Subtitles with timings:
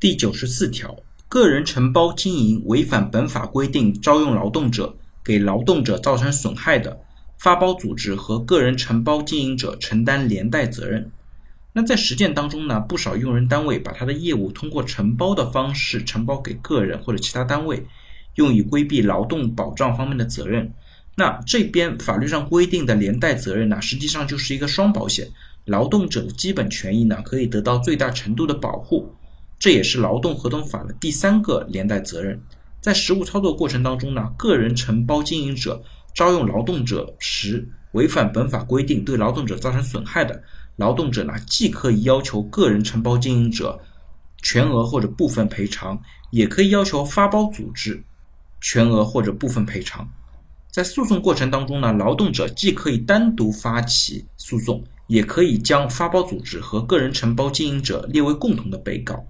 [0.00, 0.96] 第九十四条，
[1.28, 4.94] 个人承包经营违反本法规定招用劳动者，
[5.24, 7.00] 给劳动者造成损害的，
[7.36, 11.10] 发包组织和个人承包经营者承担连带责任。
[11.72, 17.84] 那在实践当中呢，不少用人单位把他的业务通过承包的方式承包给个人或者其他单位，
[18.36, 20.72] 用以规避劳动保障方面的责任。
[21.16, 25.28] 那这边法律上规定的连带责任呢，实际上就是一个双保险，
[25.64, 29.12] 劳动者的基本权益呢可以得到最大程度的保护，
[29.58, 32.40] 这也是劳动合同法的第三个连带责任。
[32.80, 35.82] 在实务操作过程当中呢，个人承包经营者
[36.14, 40.42] 招用劳动者时违反本法规定对劳动者造成损害的，
[40.76, 43.80] 劳动者呢既可以要求个人承包经营者
[44.42, 46.00] 全额或者部分赔偿，
[46.30, 48.02] 也可以要求发包组织
[48.60, 50.08] 全额或者部分赔偿。
[50.70, 59.26] 在诉讼过程当中呢，劳动者既可以单独发起诉讼，也可以将发包组织和个人承包经营者列为共同的被告。